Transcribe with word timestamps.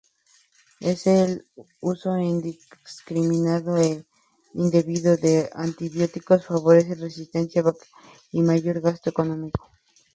El 0.79 1.45
uso 1.79 2.17
indiscriminado 2.17 3.77
e 3.77 4.03
indebido 4.55 5.15
de 5.15 5.47
antibióticos, 5.53 6.43
favorece 6.47 6.95
resistencia 6.95 7.61
bacteriana 7.61 8.11
y 8.31 8.41
mayor 8.41 8.81
gasto 8.81 9.11
económico. 9.11 9.69